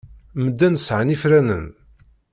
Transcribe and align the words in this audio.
Medden 0.43 0.75
sɛan 0.77 1.13
ifranen. 1.15 1.65